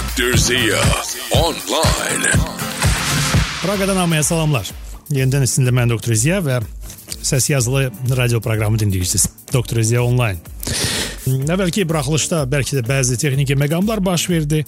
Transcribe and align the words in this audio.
Dr. 0.00 0.36
Zia 0.36 0.80
Online. 1.32 2.30
Praqadan 3.62 3.96
hamıya 4.00 4.22
salamlar. 4.24 4.70
Yenidən 5.12 5.44
sizinlə 5.44 5.74
mən 5.76 5.92
Doktor 5.92 6.16
Ziya 6.16 6.38
və 6.40 6.56
səs 7.20 7.50
yazılı 7.50 7.90
radio 8.16 8.40
proqramı 8.40 8.80
dinləyirsiniz. 8.80 9.26
Doktor 9.52 9.82
Ziya 9.84 10.00
Online. 10.02 10.40
Əvvəlki 11.30 11.84
buraxılışda 11.88 12.42
bəlkə 12.50 12.78
də 12.78 12.82
bəzi 12.86 13.16
texniki 13.20 13.54
məqamlar 13.58 14.00
baş 14.04 14.26
verdi. 14.30 14.62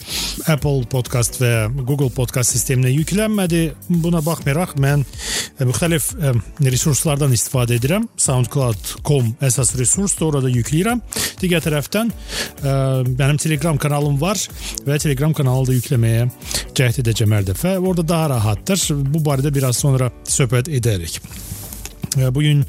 Apple 0.51 0.87
Podcast 0.91 1.39
və 1.41 1.53
Google 1.83 2.11
Podcast 2.15 2.55
sisteminə 2.55 2.93
yüklənmədi. 2.93 3.63
Buna 4.03 4.23
baxmayaraq 4.25 4.77
mən 4.83 5.03
e, 5.03 5.67
müxtəlif 5.67 6.11
e, 6.15 6.35
resurslardan 6.69 7.35
istifadə 7.35 7.79
edirəm. 7.81 8.07
SoundCloud.com 8.21 9.33
əsas 9.43 9.75
resursdur, 9.81 10.31
orada 10.31 10.53
yükləyirəm. 10.53 11.03
Digər 11.43 11.65
tərəfdən 11.65 12.13
ə, 12.13 12.75
mənim 13.09 13.41
Telegram 13.43 13.79
kanalım 13.81 14.21
var 14.21 14.39
və 14.87 15.01
Telegram 15.03 15.35
kanalı 15.35 15.73
da 15.73 15.79
yükləməyə 15.79 16.29
cəhd 16.79 17.03
edəcəm 17.03 17.35
hər 17.39 17.49
dəfə. 17.51 17.79
Orada 17.81 18.07
daha 18.15 18.31
rahatdır. 18.37 18.87
Bu 19.11 19.25
barədə 19.27 19.55
biraz 19.55 19.83
sonra 19.83 20.13
söhbət 20.29 20.71
edərik. 20.71 21.19
Bu 22.13 22.43
gün 22.45 22.65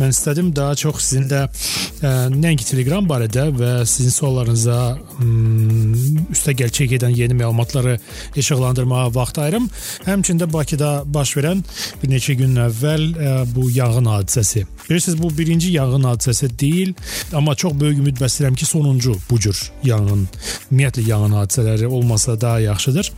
mən 0.00 0.12
istədim 0.12 0.50
daha 0.56 0.74
çox 0.78 1.00
sizinlə 1.04 1.46
ə, 1.46 2.10
nəinki 2.32 2.66
Telegram 2.68 3.06
barədə 3.08 3.46
və 3.56 3.70
sizin 3.88 4.12
suallarınıza 4.14 4.78
ım, 5.22 6.26
üstəgəl 6.34 6.72
çək 6.76 6.96
edən 6.98 7.14
yeni 7.16 7.36
məlumatları 7.38 7.96
işıqlandırmağa 8.36 9.08
vaxt 9.14 9.38
ayırım. 9.44 9.68
Həmçində 10.06 10.48
Bakıda 10.52 10.90
baş 11.06 11.36
verən 11.38 11.62
bir 12.02 12.12
neçə 12.12 12.36
gün 12.38 12.56
əvvəl 12.66 13.06
ə, 13.16 13.34
bu 13.54 13.70
yanğın 13.70 14.10
hadisəsi. 14.12 14.66
Bilirsiniz 14.88 15.22
bu 15.22 15.30
birinci 15.38 15.72
yanğın 15.74 16.04
hadisəsi 16.12 16.50
deyil, 16.58 16.92
amma 17.34 17.54
çox 17.54 17.74
böyük 17.80 17.98
ümid 18.04 18.20
bəsləyirəm 18.22 18.54
ki, 18.54 18.66
sonuncu 18.66 19.16
bu 19.30 19.40
cür 19.40 19.62
yanğın, 19.84 20.26
ümumiyyətlə 20.70 21.06
yanğın 21.08 21.38
hadisələri 21.40 21.86
olmasa 21.86 22.36
daha 22.40 22.60
yaxşıdır. 22.60 23.12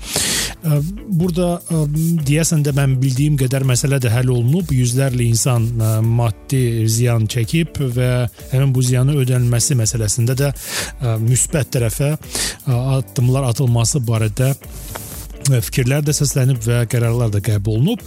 Ə, 0.59 0.81
burada 1.09 1.51
ə, 1.59 1.83
deyəsən 2.29 2.65
də 2.67 2.73
mən 2.77 2.97
bildiyim 3.03 3.37
qədər 3.41 3.67
məsələ 3.69 4.01
də 4.03 4.13
həll 4.13 4.33
olunub. 4.33 4.73
Yüzlərlə 4.75 5.27
insan 5.29 5.69
ə, 5.77 5.93
maddi 6.03 6.68
ziyan 6.91 7.27
çəkib 7.31 7.81
və 7.97 8.13
həmin 8.53 8.73
bu 8.75 8.85
ziyanın 8.85 9.21
ödənilməsi 9.23 9.77
məsələsində 9.79 10.39
də 10.39 10.53
ə, 10.53 11.19
müsbət 11.25 11.75
tərəfə 11.77 12.15
ə, 12.15 12.19
addımlar 12.99 13.51
atılması 13.53 14.03
barədə 14.09 14.55
və 15.49 15.61
fikirlər 15.65 16.05
də 16.07 16.15
səslənib 16.17 16.61
və 16.65 16.83
qərarlar 16.91 17.31
da 17.33 17.41
qəbul 17.45 17.79
olunub. 17.79 18.03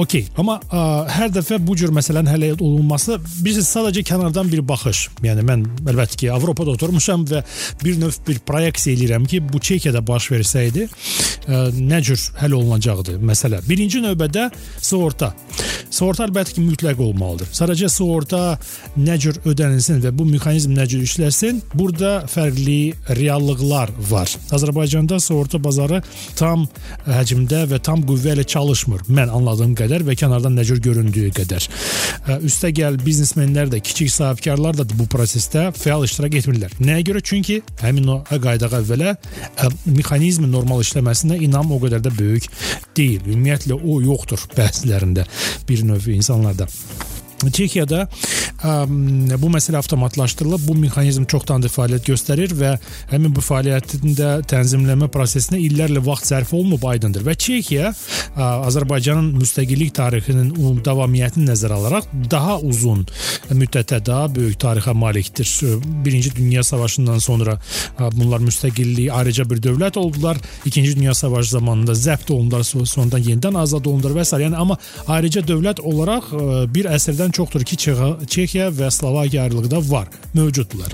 Okey, 0.00 0.26
amma 0.38 0.58
ə, 0.70 0.82
hər 1.16 1.32
dəfə 1.34 1.58
bu 1.62 1.76
cür 1.78 1.92
məsələnin 1.94 2.30
həll 2.30 2.46
olunması 2.54 3.18
biz 3.44 3.60
sadəcə 3.66 4.04
kənardan 4.06 4.50
bir 4.52 4.62
baxış. 4.66 5.06
Yəni 5.26 5.44
mən 5.46 5.64
əlbəttə 5.86 6.20
ki, 6.22 6.30
Avropada 6.34 6.74
oturmuşam 6.76 7.26
və 7.30 7.42
bir 7.82 8.00
növ 8.00 8.18
bir 8.26 8.42
proyeksiya 8.46 8.96
eləyirəm 8.96 9.26
ki, 9.30 9.42
bu 9.46 9.62
Çekiyada 9.62 10.02
baş 10.06 10.30
versəydi, 10.34 10.86
ə, 10.86 11.62
nə 11.76 12.02
cür 12.06 12.28
həll 12.42 12.58
olunacaqdı 12.60 13.18
məsələ. 13.22 13.62
Birinci 13.68 14.02
növbədə 14.04 14.50
sığorta. 14.80 15.34
Sığorta 15.96 16.26
əlbəttə 16.26 16.52
ki, 16.52 16.62
mütləq 16.66 16.98
olmalıdır. 17.00 17.48
Sadəcə 17.56 17.88
sığorta 17.88 18.40
nə 19.00 19.14
cür 19.22 19.38
ödənilsin 19.48 20.02
və 20.04 20.10
bu 20.12 20.26
mexanizm 20.28 20.74
nə 20.76 20.84
cür 20.92 21.04
işləsin, 21.06 21.62
burada 21.72 22.26
fərqli 22.28 22.92
reallıqlar 23.16 23.94
var. 24.10 24.28
Azərbaycanda 24.52 25.16
sığorta 25.24 25.60
bazarı 25.62 26.02
tam 26.36 26.66
həcmdə 27.06 27.62
və 27.70 27.80
tam 27.86 28.04
qüvvə 28.04 28.34
ilə 28.36 28.44
çalışmır. 28.44 29.06
Mən 29.08 29.32
anladığım 29.38 29.72
qədər 29.78 30.04
və 30.04 30.18
kənardan 30.20 30.58
nə 30.58 30.66
cür 30.68 30.82
göründüyü 30.84 31.32
qədər. 31.38 31.68
Üstəgəl 32.44 33.00
biznesmenlər 33.00 33.72
də, 33.72 33.80
kiçik 33.80 34.12
sahibkarlar 34.12 34.76
da 34.76 34.84
bu 34.92 35.08
prosesdə 35.08 35.70
fəal 35.76 36.04
iştirak 36.04 36.36
etmirlər. 36.42 36.76
Nəyə 36.82 37.06
görə? 37.08 37.24
Çünki 37.24 37.62
həmin 37.80 38.12
o 38.12 38.18
qaydağa 38.28 38.82
əvvələ 38.82 39.16
mexanizmin 39.88 40.52
normal 40.52 40.84
işləməsinə 40.84 41.40
inam 41.46 41.72
o 41.72 41.80
qədər 41.80 42.04
də 42.04 42.12
böyük 42.20 42.50
deyil. 42.98 43.24
Ümumiyyətlə 43.32 43.80
o 43.80 43.98
yoxdur 44.04 44.44
bəzilərində 44.56 45.24
bir 45.68 45.85
bütün 45.94 46.12
insanlardan. 46.12 46.68
Çekya'da 47.52 48.08
ə, 48.62 48.86
bu 49.40 49.50
məsələ 49.52 49.80
avtomatlaşdırılıb, 49.80 50.66
bu 50.68 50.74
mexanizm 50.80 51.26
çoxdandır 51.30 51.72
fəaliyyət 51.72 52.10
göstərir 52.10 52.54
və 52.56 52.72
həmin 53.12 53.34
bu 53.36 53.44
fəaliyyətin 53.44 54.16
də 54.16 54.30
tənzimləmə 54.50 55.10
prosesinə 55.12 55.60
illərlə 55.60 56.02
vaxt 56.06 56.32
sərf 56.32 56.54
olunub 56.56 56.84
aydındır. 56.88 57.26
Və 57.26 57.36
Çekiya 57.46 57.92
ə, 57.92 58.48
Azərbaycanın 58.68 59.32
müstəqillik 59.40 59.92
tarixinin 59.96 60.80
davamiyyətini 60.86 61.50
nəzərə 61.50 61.76
alaraq 61.80 62.08
daha 62.30 62.58
uzun 62.60 63.04
müddətə, 63.50 64.00
daha 64.04 64.30
böyük 64.34 64.58
tarixə 64.62 64.94
malikdir. 64.96 65.50
Birinci 66.04 66.34
Dünya 66.36 66.64
Savaşından 66.66 67.20
sonra 67.24 67.58
ə, 67.58 68.10
bunlar 68.16 68.42
müstəqillik 68.44 69.12
ayrıca 69.12 69.48
bir 69.50 69.62
dövlət 69.62 69.98
oldular. 69.98 70.40
İkinci 70.64 70.96
Dünya 70.96 71.14
Savaşı 71.14 71.50
zamanında 71.50 71.92
zəbt 71.92 72.32
olundular, 72.32 72.64
sonradan 72.64 73.22
yenidən 73.22 73.58
azad 73.60 73.86
olundular 73.86 74.16
və 74.20 74.24
s. 74.24 74.36
yəni 74.40 74.56
amma 74.56 74.78
ayrıca 75.06 75.44
dövlət 75.46 75.80
olaraq 75.80 76.32
ə, 76.32 76.40
bir 76.72 76.88
əsrdən 76.90 77.32
çoxdur 77.36 77.64
ki, 77.66 77.76
Çexiya 77.76 78.55
və 78.74 78.90
Slovakiya 78.90 79.46
ayrılığı 79.46 79.70
da 79.70 79.80
var, 79.90 80.08
mövcuddular. 80.34 80.92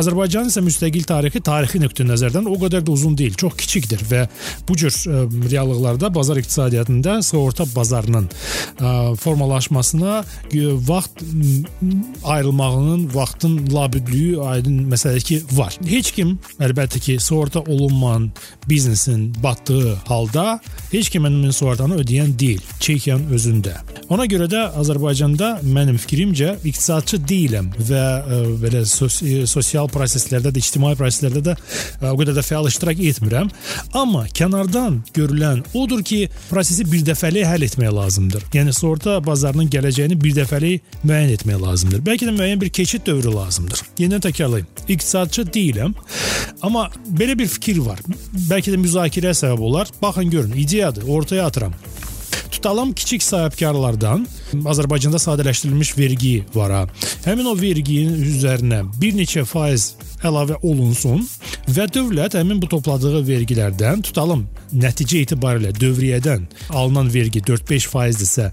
Azərbaycan 0.00 0.48
isə 0.50 0.62
müstəqil 0.64 1.06
tarixi 1.06 1.42
tarixi 1.44 1.78
nöqteyi 1.82 2.08
nəzərdən 2.08 2.48
o 2.50 2.56
qədər 2.58 2.82
də 2.86 2.90
uzun 2.90 3.14
deyil, 3.18 3.36
çox 3.38 3.54
kiçikdir 3.60 4.02
və 4.10 4.24
bu 4.68 4.76
cür 4.80 4.90
ə, 4.90 5.22
reallıqlarda 5.50 6.10
bazar 6.14 6.40
iqtisadiyyatında 6.42 7.20
sığorta 7.22 7.66
bazarının 7.76 8.26
ə, 8.26 9.14
formalaşmasına 9.22 10.16
ə, 10.24 10.72
vaxt 10.88 11.22
ayrılmağının, 12.24 13.06
vaxtın 13.14 13.54
labüdlüyü 13.74 14.40
aydın 14.42 14.80
məsələdir 14.90 15.28
ki, 15.28 15.40
var. 15.52 15.78
Heç 15.86 16.10
kim 16.16 16.36
əlbəttə 16.58 16.98
ki, 16.98 17.18
sığorta 17.22 17.62
olunmayan 17.62 18.30
biznesin 18.68 19.30
batdığı 19.42 19.94
halda 20.10 20.58
heç 20.90 21.10
kim 21.14 21.28
həmin 21.28 21.54
sığortanı 21.54 22.00
ödəyən 22.02 22.34
deyil, 22.38 22.62
Çekiyanın 22.80 23.30
özündə. 23.36 23.76
Ona 24.12 24.26
görə 24.30 24.48
də 24.50 24.66
Azərbaycanda 24.80 25.60
mənim 25.64 25.96
fikrimcə 26.00 26.56
iqtisadçı 26.94 27.18
deyiləm 27.26 27.70
və 27.88 28.00
ə, 28.00 28.36
belə 28.62 28.84
sos 28.86 29.16
sosial 29.50 29.88
proseslərdə 29.90 30.52
də, 30.54 30.60
ictimai 30.60 30.94
proseslərdə 30.98 31.40
də 31.42 31.54
ə, 31.56 32.12
o 32.12 32.16
qədər 32.18 32.36
də 32.36 32.44
fəal 32.44 32.68
iştirak 32.68 33.00
etmirəm. 33.02 33.50
Amma 33.98 34.26
kənardan 34.30 35.00
görülən 35.16 35.64
odur 35.74 36.04
ki, 36.06 36.28
prosesi 36.50 36.86
birdəfəlik 36.86 37.46
həll 37.48 37.66
etmək 37.66 37.90
lazımdır. 37.94 38.46
Yəni 38.54 38.74
sığorta 38.76 39.18
bazarının 39.24 39.70
gələcəyini 39.74 40.18
birdəfəlik 40.22 41.00
müəyyən 41.02 41.34
etmək 41.34 41.60
lazımdır. 41.64 42.04
Bəlkə 42.06 42.28
də 42.30 42.36
müəyyən 42.36 42.62
bir 42.62 42.70
keçid 42.70 43.06
dövrü 43.06 43.34
lazımdır. 43.34 43.82
Yenidən 43.98 44.26
təkrarlayım. 44.28 44.70
İqtisadçı 44.88 45.48
deyiləm. 45.54 45.96
Amma 46.62 46.86
belə 47.10 47.38
bir 47.38 47.50
fikir 47.50 47.82
var. 47.82 48.02
Bəlkə 48.50 48.74
də 48.74 48.78
müzakirəyə 48.84 49.34
səbəb 49.42 49.66
olar. 49.70 49.90
Baxın 50.02 50.30
görün, 50.30 50.56
ideyadır, 50.62 51.08
ortaya 51.08 51.46
atıram. 51.50 51.74
Tutalım 52.54 52.92
kiçik 52.92 53.22
sahibkarlardan 53.22 54.26
Azərbaycanda 54.54 55.18
sadələşdirilmiş 55.18 55.96
vergi 55.98 56.44
var 56.54 56.72
ha. 56.72 56.82
Həmin 57.24 57.48
o 57.50 57.54
verginin 57.58 58.14
üzərinə 58.30 58.78
bir 59.00 59.16
neçə 59.18 59.42
faiz 59.44 59.88
əlavə 60.22 60.60
olunsun 60.62 61.24
və 61.66 61.88
dövlət 61.90 62.38
həmin 62.38 62.62
bu 62.62 62.70
topladığı 62.70 63.24
vergilərdən 63.26 64.04
tutalım 64.06 64.46
nəticə 64.70 65.24
etibarilə 65.26 65.74
dövriyyədən 65.74 66.46
alınan 66.70 67.10
vergi 67.14 67.42
4-5 67.42 67.88
faizdirsə, 67.90 68.50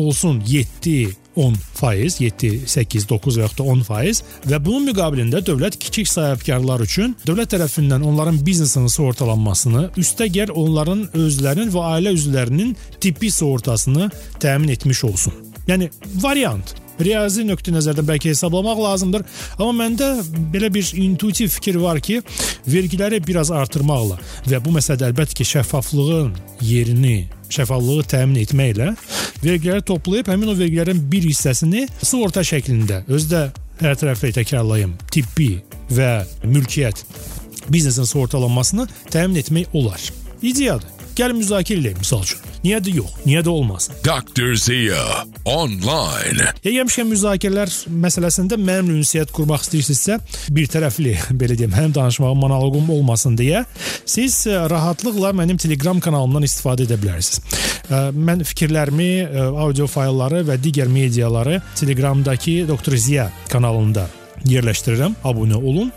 olsun 0.00 0.40
7 0.48 0.96
10 1.36 1.56
faiz, 1.78 2.18
7, 2.20 2.50
8, 2.68 3.08
9 3.08 3.38
və 3.38 3.46
yaxud 3.46 3.62
da 3.62 3.68
10 3.74 3.84
faiz 3.86 4.22
və 4.48 4.60
bunun 4.64 4.88
müqabilində 4.90 5.42
dövlət 5.46 5.78
kiçik 5.82 6.10
sahibkarlar 6.10 6.84
üçün 6.84 7.16
dövlət 7.26 7.54
tərəfindən 7.54 8.04
onların 8.08 8.40
biznesinin 8.46 8.92
sığortalanmasını, 8.92 9.88
üstəgəl 10.00 10.52
onların 10.52 11.08
özlərinin 11.16 11.72
və 11.74 11.86
ailə 11.96 12.14
üzvlərinin 12.18 12.76
tibbi 13.00 13.30
sığortasını 13.32 14.10
təmin 14.42 14.74
etmiş 14.76 15.04
olsun. 15.08 15.36
Yəni 15.68 15.90
variant 16.22 16.74
riyazi 17.00 17.44
nöqteyi 17.48 17.76
nəzərdən 17.76 18.08
bəlkə 18.08 18.32
hesablamaq 18.32 18.80
lazımdır. 18.82 19.24
Amma 19.58 19.84
məndə 19.84 20.08
belə 20.52 20.72
bir 20.74 20.92
intuitiv 21.00 21.52
fikir 21.56 21.80
var 21.82 22.00
ki, 22.00 22.20
vergiləri 22.68 23.22
biraz 23.26 23.52
artırmaqla 23.54 24.18
və 24.48 24.62
bu 24.64 24.74
məsələdə 24.76 25.10
əlbəttə 25.10 25.38
ki, 25.40 25.48
şəffaflığın 25.54 26.32
yerini 26.62 27.16
şəffaflığı 27.52 28.06
təmin 28.12 28.42
etməklə 28.44 28.92
vergiləri 29.42 29.84
toplayıb 29.88 30.30
həmin 30.32 30.52
o 30.52 30.56
vergilərin 30.56 31.02
bir 31.12 31.26
hissəsini 31.26 31.84
sığorta 32.00 32.44
şəklində 32.46 33.02
özdə 33.12 33.48
hər 33.82 33.98
tərəfli 33.98 34.32
təkrarlayım, 34.38 34.94
tibbi 35.12 35.56
və 35.92 36.22
mülkiyyət 36.46 37.04
biznesin 37.72 38.08
sığortalanmasını 38.08 38.88
təmin 39.10 39.42
etmək 39.42 39.74
olar. 39.78 40.10
İdeyadır. 40.42 41.01
Gəlin 41.16 41.42
müzakirə 41.42 41.82
edək 41.82 41.98
misal 42.00 42.22
üçün. 42.24 42.40
Niyə 42.62 42.78
də 42.80 42.92
yox? 42.94 43.16
Niyə 43.26 43.42
də 43.44 43.50
olmasın? 43.50 43.96
Dr. 44.06 44.54
Zia 44.56 45.02
Online. 45.44 46.52
Yəmişkən 46.64 47.08
müzakirələr 47.10 47.72
məsələsində 48.04 48.56
mənimlə 48.56 49.00
ünsiyyət 49.02 49.34
qurmaq 49.34 49.66
istəyirsinizsə, 49.66 50.20
bir 50.54 50.70
tərəfli 50.72 51.16
belə 51.36 51.58
deyim, 51.58 51.74
həm 51.76 51.92
danışmağım 51.98 52.40
monoloqum 52.44 52.94
olmasın 52.96 53.36
deyə 53.38 53.64
siz 54.06 54.46
e, 54.46 54.56
rahatlıqla 54.70 55.34
mənim 55.36 55.60
Telegram 55.60 56.00
kanalımdan 56.00 56.46
istifadə 56.46 56.86
edə 56.86 57.00
bilərsiniz. 57.02 57.42
E, 57.90 58.02
mən 58.14 58.46
fikirlərimi, 58.46 59.12
e, 59.26 59.46
audio 59.66 59.90
faylları 59.90 60.46
və 60.48 60.60
digər 60.62 60.90
mediaları 60.92 61.60
Telegramdakı 61.76 62.62
Dr. 62.70 62.96
Ziya 62.96 63.30
kanalında 63.50 64.08
yerləşdirirəm. 64.48 65.16
Abunə 65.24 65.58
olun 65.58 65.90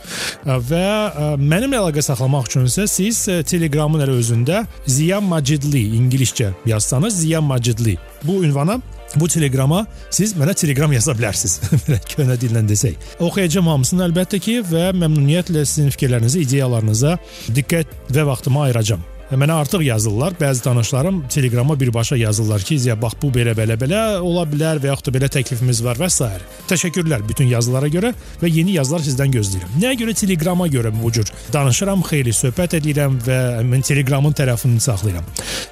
və 0.45 0.83
ə, 0.86 1.30
mənimlə 1.42 1.81
əlaqə 1.81 2.03
saxlamaq 2.06 2.50
üçün 2.50 2.68
isə 2.69 2.88
siz 2.89 3.24
ə, 3.31 3.39
Telegramın 3.47 4.06
elə 4.06 4.18
özündə 4.19 4.65
Ziya 4.86 5.21
Macidli 5.24 5.88
ingiliscə 5.97 6.51
yazsanız 6.69 7.21
Ziya 7.24 7.42
Macidli 7.42 7.97
bu 8.24 8.44
ünvana 8.45 8.80
bu 9.15 9.27
teleqrama 9.31 9.86
siz 10.12 10.36
mənə 10.38 10.56
teleqram 10.57 10.94
yaza 10.95 11.15
bilərsiniz. 11.15 11.57
Belə 11.88 12.00
köhnə 12.12 12.38
dillə 12.42 12.65
desək. 12.68 13.00
Oxuyacağam 13.24 13.71
hamısını 13.74 14.07
əlbəttə 14.09 14.42
ki 14.44 14.59
və 14.69 14.89
məmnuniyyətlə 15.00 15.65
sizin 15.65 15.92
fikirlərinizi, 15.95 16.45
ideyalarınıza 16.45 17.18
diqqət 17.56 18.00
və 18.15 18.27
vaxtımı 18.31 18.65
ayıracağam. 18.68 19.14
Mənə 19.33 19.56
artıq 19.57 19.81
yazırlar. 19.81 20.36
Bəzi 20.38 20.62
tanışlarım 20.62 21.24
Telegrama 21.27 21.80
birbaşa 21.80 22.16
yazırlar 22.16 22.62
ki, 22.62 22.75
"Ya 22.75 23.01
bax 23.01 23.13
bu 23.22 23.27
belə 23.27 23.56
belə 23.57 24.19
ola 24.19 24.44
bilər 24.44 24.77
və 24.77 24.86
yaxud 24.86 25.06
da 25.06 25.18
belə 25.18 25.30
təklifimiz 25.30 25.83
var 25.83 25.95
və 25.95 26.10
s. 26.10 26.30
Təşəkkürlər 26.68 27.27
bütün 27.27 27.45
yazılara 27.45 27.88
görə 27.88 28.13
və 28.42 28.50
yeni 28.50 28.72
yazılar 28.72 29.00
sizdən 29.00 29.31
gözləyirəm. 29.33 29.72
Nəyə 29.81 29.95
görə 30.01 30.13
Telegrama 30.13 30.68
görə 30.68 31.04
bu 31.04 31.12
cür 31.12 31.25
danışıram, 31.54 32.01
xeyli 32.01 32.30
söhbət 32.30 32.77
edirəm 32.80 33.18
və 33.27 33.66
mən 33.66 33.81
Telegramın 33.81 34.33
tərəfini 34.33 34.80
saxlayıram. 34.80 35.24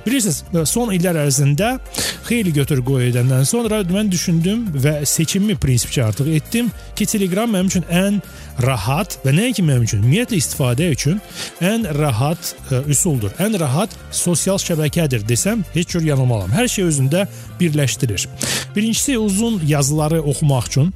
Bilirsiniz, 0.05 0.43
son 0.65 0.89
illər 0.89 1.15
ərzində 1.27 1.79
xeyli 2.25 2.53
götür 2.53 2.81
qoy 2.85 3.11
edəndən 3.11 3.45
sonra 3.45 3.81
mən 3.81 4.11
düşündüm 4.11 4.65
və 4.73 5.05
seçimimi 5.05 5.55
prinsipcə 5.55 6.03
artıq 6.03 6.27
etdim 6.35 6.71
ki, 6.95 7.05
Telegram 7.05 7.49
mənim 7.53 7.67
üçün 7.67 7.85
ən 7.89 8.21
rahat 8.61 9.17
və 9.25 9.33
nəinki 9.35 9.63
mənim 9.65 9.83
üçün, 9.83 10.03
ümumiyyətlə 10.03 10.37
istifadə 10.37 10.89
üçün 10.93 11.21
ən 11.61 11.87
rahat 11.97 12.55
ə, 12.71 12.83
üsuldur 12.87 13.31
ən 13.43 13.59
rahat 13.59 13.93
sosial 14.11 14.59
şəbəkədir 14.61 15.25
desəm 15.27 15.63
heç 15.73 15.95
cür 15.95 16.05
yanılmaram. 16.07 16.51
Hər 16.53 16.67
şey 16.71 16.87
özündə 16.89 17.25
birləşdirir. 17.59 18.27
Birincisi 18.75 19.17
uzun 19.17 19.61
yazıları 19.67 20.21
oxumaq 20.21 20.67
üçün 20.67 20.93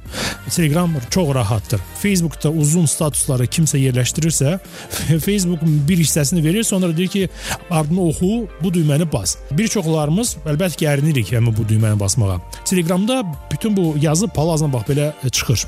Telegram 0.50 0.94
çox 1.10 1.34
rahatdır. 1.34 1.80
Facebookda 2.02 2.50
uzun 2.50 2.86
statusları 2.86 3.46
kimsə 3.46 3.78
yerləşdirirsə, 3.78 4.58
Facebook 5.26 5.60
bir 5.62 5.98
hissəsini 5.98 6.44
verir, 6.44 6.64
sonra 6.64 6.96
deyir 6.96 7.08
ki, 7.08 7.28
ardını 7.70 8.08
oxu, 8.08 8.48
bu 8.62 8.72
düyməni 8.72 9.06
bas. 9.12 9.36
Bir 9.50 9.68
çoxlarımız 9.68 10.36
əlbəttə 10.46 10.80
ki, 10.80 10.88
ərinirik 10.88 11.32
həmin 11.36 11.56
bu 11.56 11.68
düyməni 11.68 12.00
basmağa. 12.00 12.40
Telegramda 12.64 13.22
bütün 13.52 13.76
bu 13.76 13.94
yazı 14.00 14.28
palazla 14.28 14.72
bax 14.72 14.88
belə 14.88 15.12
çıxır 15.30 15.66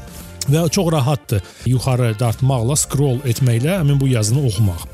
və 0.50 0.68
çox 0.70 0.92
rahatdır 0.92 1.42
yuxarı 1.66 2.14
dartmaqla, 2.18 2.76
scroll 2.76 3.20
etməklə 3.28 3.80
həmin 3.82 4.00
bu 4.00 4.08
yazını 4.08 4.46
oxumaq. 4.46 4.86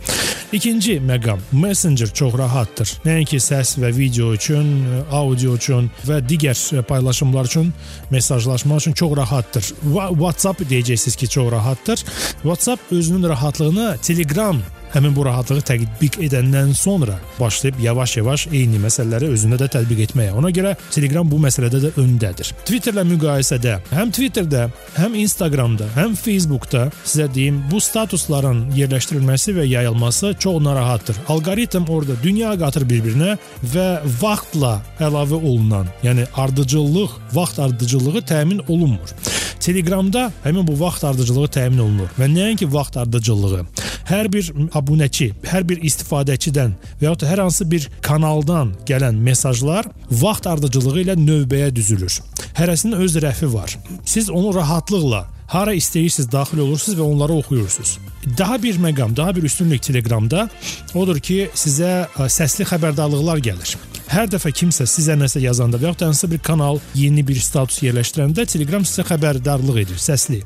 İkinci 0.56 1.00
məqam 1.00 1.38
Messenger 1.52 2.08
çox 2.14 2.34
rahatdır. 2.38 2.88
Nəinki 3.04 3.36
səs 3.44 3.74
və 3.76 3.90
video 3.92 4.30
üçün, 4.32 4.70
audio 5.12 5.52
üçün 5.58 5.90
və 6.08 6.22
digər 6.24 6.56
paylaşımlar 6.88 7.44
üçün, 7.44 7.74
mesajlaşma 8.10 8.78
üçün 8.80 8.96
çox 8.96 9.12
rahatdır. 9.16 9.68
WhatsApp 10.16 10.64
deyəcəksiniz 10.70 11.16
ki, 11.16 11.28
çox 11.28 11.52
rahatdır. 11.52 12.04
WhatsApp 12.42 12.92
özünün 12.92 13.28
rahatlığını 13.28 13.96
Telegram 14.02 14.62
həmin 14.94 15.14
bu 15.16 15.24
rahatlığı 15.26 15.62
tətbiq 15.70 16.18
edəndən 16.26 16.72
sonra 16.74 17.18
başlayıb 17.40 17.80
yavaş-yavaş 17.84 18.46
eyni 18.52 18.80
məsələləri 18.82 19.30
özündə 19.34 19.58
də 19.60 19.68
tətbiq 19.74 20.02
etməyə. 20.06 20.34
Ona 20.38 20.50
görə 20.54 20.74
Telegram 20.90 21.28
bu 21.30 21.40
məsələdə 21.42 21.82
də 21.84 21.92
öndədir. 22.02 22.52
Twitterlə 22.68 23.04
müqayisədə 23.10 23.78
həm 23.92 24.12
Twitterdə, 24.16 24.66
həm 24.96 25.16
Instagramda, 25.22 25.88
həm 25.96 26.16
Facebookda 26.18 26.86
sizə 27.04 27.28
deyim, 27.34 27.62
bu 27.70 27.80
statusların 27.82 28.66
yerləşdirilməsi 28.76 29.56
və 29.58 29.66
yayılması 29.70 30.34
çox 30.38 30.62
narahatdır. 30.64 31.22
Alqoritm 31.28 31.88
orada 31.88 32.16
dünya 32.22 32.54
qatır 32.58 32.86
bir-birinə 32.88 33.36
və 33.74 33.88
vaxtla 34.20 34.78
əlavə 35.00 35.40
olunan, 35.42 35.90
yəni 36.06 36.26
ardıcıllıq, 36.34 37.18
vaxt 37.34 37.58
ardıcıllığı 37.58 38.22
təmin 38.28 38.62
olunmur. 38.68 39.16
Telegramda 39.60 40.28
həmin 40.44 40.66
bu 40.66 40.76
vaxt 40.80 41.04
ardıcılığı 41.04 41.48
təmin 41.56 41.80
olunur 41.82 42.12
və 42.20 42.28
nəinki 42.30 42.68
vaxt 42.72 42.96
ardıcılığı. 43.02 43.64
Hər 44.06 44.28
bir 44.30 44.52
abunəçi, 44.86 45.32
hər 45.50 45.66
bir 45.66 45.82
istifadəçidən 45.82 46.74
və 47.00 47.08
ya 47.08 47.14
da 47.18 47.26
hər 47.26 47.42
hansı 47.46 47.66
bir 47.70 47.88
kanaldan 48.06 48.74
gələn 48.86 49.18
mesajlar 49.18 49.88
vaxt 50.10 50.46
ardıcılığı 50.46 51.02
ilə 51.02 51.16
növbəyə 51.18 51.72
düzülür. 51.74 52.20
Hərəsinin 52.56 53.00
öz 53.02 53.16
rəfi 53.24 53.50
var. 53.52 53.74
Siz 54.04 54.30
onu 54.30 54.54
rahatlıqla 54.54 55.26
hara 55.50 55.74
istəyirsiniz 55.74 56.30
daxil 56.32 56.62
olursunuz 56.64 56.98
və 56.98 57.04
onları 57.06 57.40
oxuyursunuz. 57.42 57.98
Daha 58.38 58.62
bir 58.62 58.78
məqam, 58.82 59.16
daha 59.16 59.36
bir 59.36 59.42
üstünlük 59.42 59.82
Telegramda 59.82 60.48
odur 60.94 61.20
ki, 61.22 61.50
sizə 61.54 62.06
səsli 62.16 62.66
xəbərdarlıqlar 62.66 63.42
gəlir. 63.42 63.76
Hər 64.06 64.28
dəfə 64.30 64.52
kimsə 64.54 64.84
sizə 64.86 65.16
nəsə 65.18 65.40
yazanda 65.42 65.80
və 65.82 65.88
ya 65.88 65.96
da 65.98 66.06
hansısa 66.06 66.28
bir 66.30 66.38
kanal 66.46 66.78
yeni 66.94 67.24
bir 67.26 67.40
status 67.42 67.80
yerləşdirəndə 67.82 68.44
Telegram 68.46 68.84
sizə 68.86 69.02
xəbərdarlıq 69.08 69.80
edir, 69.82 69.98
səsli. 69.98 70.38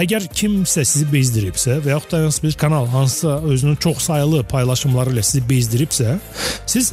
Əgər 0.00 0.28
kimsə 0.30 0.84
sizi 0.86 1.08
bezdiribsə 1.10 1.80
və 1.82 1.96
ya 1.96 1.98
da 2.12 2.22
hansısa 2.22 2.46
bir 2.46 2.58
kanal 2.62 2.86
hansısa 2.92 3.40
özünün 3.42 3.80
çox 3.82 4.06
saylı 4.06 4.44
paylaşımları 4.52 5.16
ilə 5.16 5.26
sizi 5.26 5.42
bezdiribsə, 5.50 6.14
siz 6.66 6.92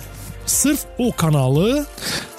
sırf 0.49 0.85
o 0.97 1.11
kanalı 1.15 1.83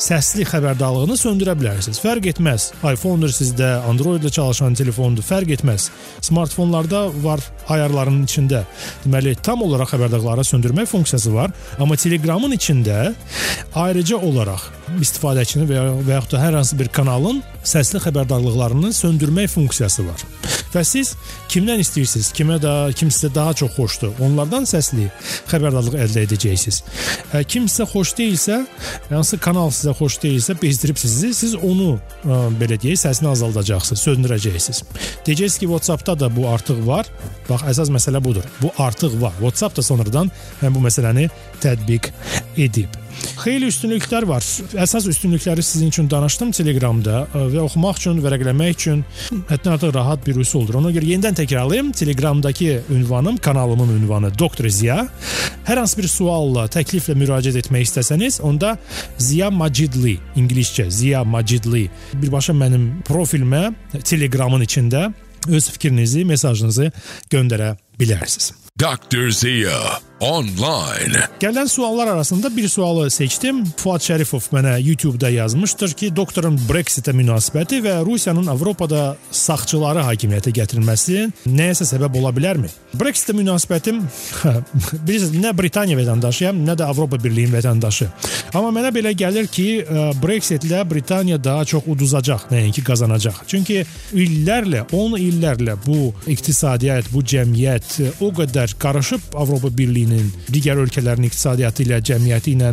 səsli 0.00 0.44
xəbərdarlığını 0.48 1.16
söndürə 1.20 1.54
bilərsiniz. 1.58 2.00
Fərq 2.02 2.30
etməz. 2.32 2.70
iPhone-dur 2.82 3.32
sizdə, 3.34 3.68
Android-də 3.88 4.30
çalışan 4.34 4.74
telefondur, 4.78 5.24
fərq 5.26 5.54
etməz. 5.56 5.88
Smartfonlarda 6.26 7.06
var 7.22 7.42
ayarların 7.68 8.24
içində. 8.26 8.64
Deməli, 9.04 9.36
tam 9.42 9.62
olaraq 9.66 9.94
xəbərdarlıqları 9.94 10.46
söndürmək 10.50 10.90
funksiyası 10.90 11.34
var, 11.34 11.54
amma 11.78 11.96
Telegramın 12.00 12.56
içində 12.56 13.12
ayrıca 13.74 14.16
olaraq 14.16 14.66
istifadəçinin 14.98 15.68
və 15.70 15.78
ya, 15.78 15.86
və 16.00 16.18
yaxud 16.18 16.34
da 16.36 16.42
hər 16.42 16.58
hansı 16.58 16.78
bir 16.80 16.90
kanalın 16.94 17.42
səsli 17.62 18.02
xəbərdarlıqlarını 18.06 18.92
söndürmək 18.96 19.54
funksiyası 19.54 20.08
var. 20.08 20.26
Və 20.74 20.82
siz 20.86 21.14
kimdən 21.50 21.82
istəyirsiniz, 21.82 22.30
kimə 22.36 22.58
də 22.62 22.72
kim 22.98 23.10
sizə 23.10 23.32
daha 23.34 23.54
çox 23.58 23.74
xoşdur, 23.74 24.12
onlardan 24.22 24.66
səsli 24.68 25.08
xəbərdarlıq 25.50 25.96
əldə 26.04 26.24
edəcəksiniz. 26.28 26.80
Kim 27.50 27.66
sizə 27.70 27.86
xoş 27.90 28.14
deyilsə, 28.20 28.60
hansı 29.10 29.38
kanal 29.42 29.72
sizə 29.74 29.94
xoş 29.98 30.20
deyilsə, 30.22 30.56
bezdirib 30.62 31.00
sizi, 31.00 31.32
siz 31.34 31.56
onu 31.58 31.96
ə, 31.96 32.40
belə 32.60 32.78
deyək, 32.80 33.00
səsini 33.02 33.30
azaldacaqsınız, 33.32 34.04
söndürəcəksiniz. 34.06 34.82
Deyəcəksiniz 35.26 35.58
ki, 35.62 35.70
WhatsApp-da 35.70 36.18
da 36.20 36.30
bu 36.36 36.46
artıq 36.50 36.82
var. 36.86 37.10
Bax, 37.48 37.66
əsas 37.72 37.90
məsələ 37.90 38.22
budur. 38.22 38.46
Bu 38.60 38.70
artıq 38.78 39.16
var. 39.20 39.34
WhatsApp 39.40 39.78
da 39.78 39.82
sonradan 39.82 40.30
həm 40.62 40.76
bu 40.76 40.84
məsələni 40.86 41.26
tətbiq 41.62 42.12
edib. 42.56 43.00
Xeyli 43.40 43.68
üstünlüklər 43.68 44.24
var. 44.28 44.44
Əsas 44.80 45.06
üstünlükləri 45.10 45.62
sizin 45.64 45.90
üçün 45.90 46.08
danışdım 46.10 46.52
Telegramda 46.56 47.24
və 47.34 47.60
oxumaq 47.64 47.98
üçün, 48.00 48.20
vərəqləmək 48.24 48.74
üçün 48.76 49.02
həddən 49.50 49.76
artıq 49.76 49.94
rahat 49.94 50.24
bir 50.26 50.40
üsuldur. 50.40 50.78
Ona 50.80 50.92
görə 50.94 51.08
yenidən 51.10 51.36
təkrarlayım. 51.42 51.92
Telegramdakı 51.96 52.82
ünvanım, 52.90 53.36
kanalımın 53.36 53.94
ünvanı 53.98 54.32
Doktor 54.38 54.68
Ziya. 54.68 55.06
Hər 55.68 55.82
hansı 55.82 56.00
bir 56.00 56.08
sualla, 56.08 56.66
təkliflə 56.72 57.16
müraciət 57.18 57.60
etmək 57.62 57.88
istəsəniz, 57.88 58.40
onda 58.46 58.76
Ziya 59.18 59.50
Macidli, 59.50 60.16
ingiliscə 60.36 60.88
Ziya 60.90 61.24
Macidli 61.24 61.88
birbaşa 62.14 62.56
mənim 62.56 62.90
profilimə 63.08 63.70
Telegramın 64.04 64.64
içində 64.66 65.10
öz 65.48 65.70
fikrinizi, 65.72 66.24
mesajınızı 66.28 66.90
göndərə 67.32 67.74
bilərsiniz. 68.00 68.52
Dr. 68.80 69.30
Zia 69.30 70.00
online. 70.20 71.24
Gələn 71.40 71.68
suallar 71.68 72.06
arasında 72.06 72.56
bir 72.56 72.68
sualı 72.68 73.10
seçdim. 73.10 73.64
Fuad 73.76 74.04
Şərifov 74.04 74.50
mənə 74.52 74.76
YouTube-da 74.84 75.30
yazmışdır 75.30 75.94
ki, 75.96 76.10
doktorun 76.16 76.58
Brexit-ə 76.68 77.14
münasibəti 77.16 77.80
və 77.84 77.94
Rusiyanın 78.04 78.50
Avropada 78.52 79.16
sağçıları 79.32 80.04
hakimiyyətə 80.04 80.52
gətirilməsi 80.60 81.30
nəyəsə 81.48 81.88
səbəb 81.88 82.18
ola 82.20 82.32
bilərmi? 82.36 82.68
Brexit-ə 83.00 83.36
münasibətim 83.38 84.02
bilirsiniz, 85.06 85.32
nə 85.40 85.54
Britaniya 85.56 85.96
vətəndaşıyam, 86.02 86.60
nə 86.68 86.76
də 86.76 86.88
Avropa 86.90 87.16
Birliyinin 87.22 87.56
vətəndaşı. 87.56 88.10
Amma 88.52 88.74
mənə 88.76 88.92
belə 88.92 89.14
gəlir 89.16 89.48
ki, 89.48 89.68
Brexit-lə 90.20 90.84
Britaniya 90.90 91.40
daha 91.44 91.64
çox 91.64 91.88
uduzacaq, 91.88 92.50
nəinki 92.52 92.84
qazanacaq. 92.84 93.40
Çünki 93.48 93.80
illərlə, 94.12 94.84
10 94.92 95.16
illərlə 95.22 95.78
bu 95.86 96.12
iqtisadiyyat, 96.28 97.08
bu 97.14 97.24
cəmiyyət 97.24 98.20
o 98.20 98.32
qədər 98.36 98.76
qarışıb 98.82 99.32
Avropa 99.40 99.72
Birliyinin 99.72 100.09
Birliyinin, 100.10 100.30
digər 100.50 100.78
ölkələrin 100.82 101.28
iqtisadiyyatı 101.28 101.84
ilə, 101.84 102.00
cəmiyyəti 102.02 102.54
ilə 102.56 102.72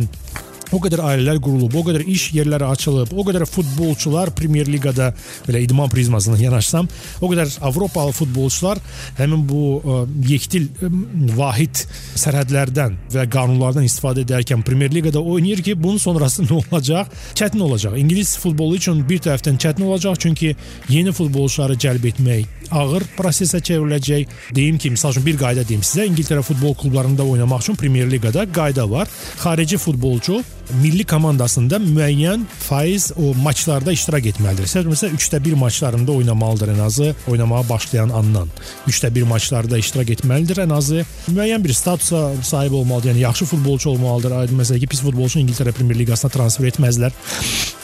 O 0.68 0.80
qədər 0.84 1.00
ailələr 1.00 1.38
qurulub, 1.40 1.72
o 1.72 1.82
qədər 1.86 2.04
iş 2.12 2.28
yerləri 2.36 2.66
açılıb, 2.68 3.14
o 3.16 3.24
qədər 3.24 3.46
futbolçular 3.48 4.32
Premyer 4.36 4.68
Liqada 4.68 5.10
belə 5.46 5.62
idman 5.64 5.88
prizmasına 5.92 6.36
yanaşsam, 6.42 6.88
o 7.22 7.30
qədər 7.30 7.54
Avropalı 7.64 8.12
futbolçular 8.16 8.80
həmin 9.16 9.46
bu 9.48 9.62
ə, 9.78 10.02
yekdil 10.28 10.68
ə, 10.68 10.90
vahid 11.38 11.80
sərhədlərdən 12.20 12.98
və 13.14 13.24
qanunlardan 13.32 13.88
istifadə 13.88 14.26
edərkən 14.26 14.64
Premyer 14.66 14.92
Liqada 14.92 15.22
oynayır 15.24 15.64
ki, 15.64 15.78
bunun 15.80 16.02
sonrası 16.02 16.44
nə 16.48 16.60
olacaq? 16.60 17.16
Çətin 17.38 17.64
olacaq. 17.64 17.96
İngilis 17.96 18.36
futbolu 18.42 18.76
üçün 18.76 19.00
bir 19.08 19.24
tərəfdən 19.24 19.56
çətin 19.64 19.88
olacaq, 19.88 20.20
çünki 20.20 20.52
yeni 20.92 21.16
futbolçuları 21.16 21.80
cəlb 21.80 22.12
etmək 22.12 22.58
ağır 22.68 23.06
prosesə 23.16 23.62
çevriləcək. 23.64 24.28
Deyim 24.52 24.76
ki, 24.76 24.92
məsəl 24.92 25.16
üçün 25.16 25.24
bir 25.24 25.40
qayda 25.40 25.64
deyim 25.68 25.80
sizə, 25.80 26.04
İngiltərə 26.10 26.44
futbol 26.44 26.76
klublarında 26.76 27.24
oynamaq 27.24 27.64
üçün 27.64 27.80
Premyer 27.80 28.10
Liqada 28.10 28.44
qayda 28.52 28.84
var. 28.90 29.08
Xarici 29.40 29.80
futbolçu 29.80 30.42
milli 30.82 31.04
komandasında 31.04 31.76
müəyyən 31.82 32.44
faiz 32.60 33.10
o 33.16 33.34
maçlarda 33.42 33.92
iştirak 33.92 34.26
etməlidir. 34.32 34.68
Məsələn, 34.68 35.16
3də 35.16 35.44
1 35.44 35.52
maçlarında 35.52 36.12
oynamalıdır 36.12 36.72
ən 36.74 36.82
azı 36.82 37.14
oynamağa 37.28 37.68
başlayan 37.68 38.08
andan. 38.08 38.48
3də 38.88 39.14
1 39.14 39.22
maçlarda 39.22 39.78
iştirak 39.78 40.10
etməlidir 40.16 40.62
ən 40.64 40.74
azı. 40.74 41.04
Müəyyən 41.30 41.64
bir 41.64 41.72
statusa 41.72 42.32
sahib 42.42 42.72
olmalıdır. 42.72 43.10
Yəni 43.10 43.18
yaxşı 43.18 43.44
futbolçu 43.44 43.90
olmalıdır. 43.90 44.30
Aydın 44.30 44.60
məsələ 44.60 44.80
ki, 44.80 44.86
pis 44.86 45.00
futbolçu 45.02 45.40
İngiltərə 45.40 45.72
Premyer 45.72 45.98
Liqasına 45.98 46.30
transfer 46.30 46.68
etməzlər. 46.68 47.12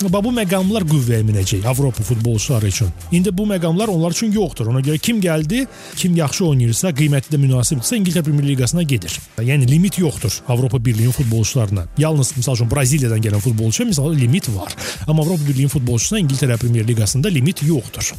Bu 0.05 0.31
məqamlar 0.35 0.85
qüvvəyə 0.89 1.25
minəcək 1.25 1.67
Avropa 1.69 2.03
futbolçuları 2.03 2.67
üçün. 2.67 2.89
İndi 3.13 3.33
bu 3.39 3.47
məqamlar 3.47 3.89
onlar 3.89 4.11
üçün 4.11 4.33
yoxdur. 4.33 4.67
Ona 4.67 4.81
görə 4.81 4.99
kim 4.99 5.21
gəldi, 5.21 5.67
kim 5.97 6.17
yaxşı 6.17 6.45
oynayırsa, 6.45 6.91
qiyməti 6.99 7.33
də 7.33 7.41
münasibdirsə 7.41 7.97
İngiltərə 8.01 8.25
Premyer 8.27 8.49
Liqasına 8.49 8.83
gedir. 8.83 9.19
Yəni 9.41 9.71
limit 9.71 9.99
yoxdur 9.99 10.41
Avropa 10.49 10.85
Birliyinin 10.85 11.13
futbolçularına. 11.13 11.87
Yalnız 11.99 12.33
məsəl 12.39 12.59
üçün 12.59 12.71
Braziliyadan 12.75 13.23
gələn 13.23 13.43
futbolçuya 13.45 13.89
məsəl 13.89 14.17
limit 14.19 14.49
var. 14.57 14.75
Amma 15.07 15.23
Avropa 15.23 15.47
Birliyinin 15.49 15.73
futbolçusuna 15.73 16.21
İngiltərə 16.25 16.59
Premyer 16.59 16.89
Liqasında 16.89 17.29
limit 17.29 17.63
yoxdur. 17.63 18.13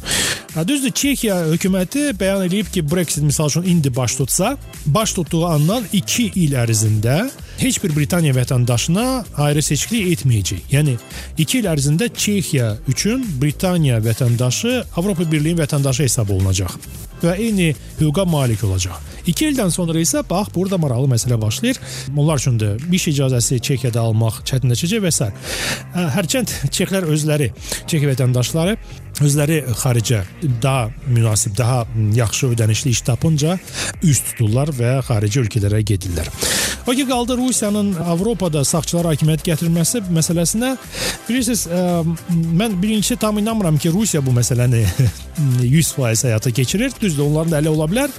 Düzdür, 0.68 0.90
Çexiya 0.90 1.36
hökuməti 1.52 2.10
bəyan 2.18 2.46
edib 2.46 2.70
ki, 2.72 2.84
Brexit 2.90 3.24
məsəl 3.24 3.50
üçün 3.52 3.68
indi 3.72 3.96
baş 3.96 4.16
tutsa, 4.16 4.56
baş 4.86 5.12
tutduğu 5.12 5.44
andan 5.46 5.84
2 5.92 6.30
il 6.34 6.56
ərzində 6.56 7.26
heç 7.60 7.80
bir 7.84 7.96
Britaniya 7.96 8.34
vətəndaşına 8.36 9.06
ayrı 9.46 9.62
seçkilik 9.62 10.12
etməyəcək. 10.16 10.70
Yəni 10.72 10.96
2 11.38 11.58
il 11.60 11.72
ərzində 11.72 12.08
Çexiya 12.08 12.76
üçün 12.88 13.26
Britaniya 13.42 14.00
vətəndaşı 14.04 14.78
Avropa 14.96 15.28
Birliyi 15.32 15.58
vətəndaşı 15.60 16.08
hesab 16.08 16.32
olunacaq 16.32 16.80
və 17.22 17.36
eyni 17.40 17.72
hüquqa 18.00 18.26
malik 18.28 18.64
olacaq. 18.66 18.98
2 19.26 19.48
ildən 19.50 19.72
sonra 19.74 19.98
isə 19.98 20.22
bax 20.28 20.52
burada 20.54 20.78
maraqlı 20.78 21.10
məsələ 21.10 21.40
başlayır. 21.42 21.80
Onlar 22.16 22.38
üçün 22.38 22.58
də 22.60 22.76
iş 22.94 23.08
icazəsi 23.12 23.58
Çexiyada 23.60 24.04
almaq 24.06 24.42
çətinləşəcək 24.46 25.02
və 25.02 25.12
s. 25.14 25.30
Hərçənd 26.16 26.52
Çexlər 26.70 27.08
özləri, 27.10 27.50
Çex 27.90 28.06
vətəndaşları 28.12 28.76
özləri 29.24 29.62
xaricə 29.80 30.22
daha 30.62 30.90
münasib, 31.06 31.56
daha 31.58 31.86
yaxşı 32.14 32.52
ödənişli 32.52 32.92
iş 32.92 33.00
tapınca 33.00 33.58
üz 34.02 34.20
tuturlar 34.20 34.72
və 34.76 34.98
xarici 35.06 35.40
ölkələrə 35.40 35.80
gedirlər. 35.86 36.28
O 36.86 36.92
ki 36.92 37.06
qaldı 37.08 37.36
Rusiyanın 37.36 37.94
Avropada 37.98 38.64
sağçılara 38.64 39.10
hakimiyyət 39.14 39.42
gətirməsi 39.48 40.04
məsələsinə 40.14 40.76
bilirsiniz, 41.26 41.64
ə, 41.66 41.80
mən 42.30 42.76
birincisi 42.82 43.16
tam 43.18 43.40
inanmıram 43.40 43.78
ki, 43.78 43.90
Rusiya 43.90 44.22
bu 44.26 44.30
məsələni 44.36 44.84
100% 45.62 46.28
həyata 46.28 46.52
keçirir. 46.54 46.92
Düzdür, 47.00 47.24
onların 47.24 47.52
da 47.52 47.58
əli 47.58 47.72
ola 47.72 47.88
bilər 47.90 48.14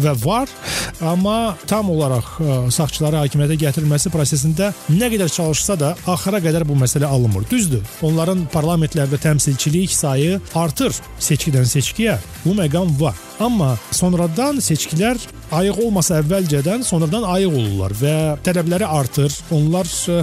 və 0.00 0.12
var, 0.24 0.52
amma 1.00 1.54
tam 1.70 1.90
olaraq 1.94 2.28
ə, 2.40 2.58
sağçılara 2.74 3.24
hakimiyyətə 3.24 3.56
gətirilməsi 3.64 4.12
prosesində 4.12 4.72
nə 4.92 5.08
qədər 5.14 5.32
çalışsa 5.32 5.78
da 5.80 5.94
axıra 6.06 6.42
qədər 6.44 6.68
bu 6.68 6.76
məsələ 6.82 7.08
alınmır. 7.08 7.48
Düzdür, 7.50 7.86
onların 8.04 8.44
parlamentlərdə 8.52 9.20
təmsilçilik 9.22 9.96
sayı 9.96 10.39
artır 10.54 10.94
seçkidən 11.20 11.66
seçkiyə. 11.68 12.18
Bu 12.44 12.54
məqam 12.58 12.92
var. 13.00 13.16
Amma 13.40 13.78
sonradan 13.96 14.58
seçkilər 14.60 15.16
ayıq 15.56 15.78
olmasa 15.80 16.18
əvvəlcədən 16.20 16.84
sonradan 16.84 17.24
ayıq 17.24 17.54
olurlar 17.56 17.94
və 17.96 18.14
tələbləri 18.44 18.84
artır. 18.84 19.32
Onlar 19.54 19.88
ə, 19.88 20.20